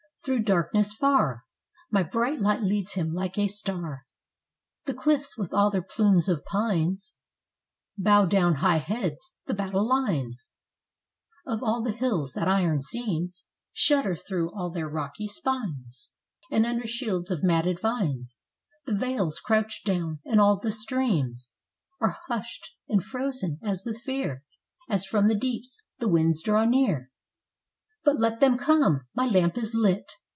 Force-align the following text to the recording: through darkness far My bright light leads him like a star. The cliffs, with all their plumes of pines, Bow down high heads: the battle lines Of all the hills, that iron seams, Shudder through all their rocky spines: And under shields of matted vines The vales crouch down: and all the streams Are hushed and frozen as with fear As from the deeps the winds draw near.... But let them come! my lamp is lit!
through 0.23 0.37
darkness 0.43 0.93
far 0.93 1.41
My 1.89 2.03
bright 2.03 2.39
light 2.39 2.61
leads 2.61 2.93
him 2.93 3.11
like 3.11 3.39
a 3.39 3.47
star. 3.47 4.05
The 4.85 4.93
cliffs, 4.93 5.35
with 5.35 5.51
all 5.51 5.71
their 5.71 5.81
plumes 5.81 6.29
of 6.29 6.45
pines, 6.45 7.17
Bow 7.97 8.27
down 8.27 8.57
high 8.57 8.77
heads: 8.77 9.31
the 9.47 9.55
battle 9.55 9.83
lines 9.83 10.51
Of 11.47 11.63
all 11.63 11.81
the 11.81 11.91
hills, 11.91 12.33
that 12.33 12.47
iron 12.47 12.81
seams, 12.81 13.45
Shudder 13.73 14.15
through 14.15 14.51
all 14.53 14.69
their 14.69 14.87
rocky 14.87 15.27
spines: 15.27 16.11
And 16.51 16.67
under 16.67 16.85
shields 16.85 17.31
of 17.31 17.41
matted 17.41 17.79
vines 17.81 18.37
The 18.85 18.93
vales 18.93 19.39
crouch 19.39 19.83
down: 19.83 20.19
and 20.23 20.39
all 20.39 20.55
the 20.59 20.71
streams 20.71 21.49
Are 21.99 22.19
hushed 22.27 22.69
and 22.87 23.03
frozen 23.03 23.57
as 23.63 23.81
with 23.83 23.99
fear 23.99 24.43
As 24.87 25.03
from 25.03 25.27
the 25.27 25.35
deeps 25.39 25.79
the 25.97 26.07
winds 26.07 26.43
draw 26.43 26.65
near.... 26.65 27.07
But 28.03 28.17
let 28.19 28.39
them 28.39 28.57
come! 28.57 29.01
my 29.13 29.27
lamp 29.27 29.59
is 29.59 29.75
lit! 29.75 30.13